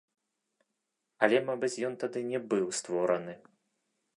[1.27, 3.33] Але, мабыць, ён тады не быў створаны.